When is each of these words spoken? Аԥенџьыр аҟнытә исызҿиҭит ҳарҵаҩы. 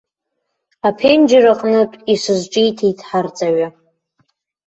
Аԥенџьыр 0.87 1.45
аҟнытә 1.51 1.97
исызҿиҭит 2.13 2.99
ҳарҵаҩы. 3.07 3.67